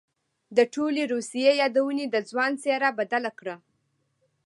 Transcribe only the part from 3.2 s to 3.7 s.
کړه.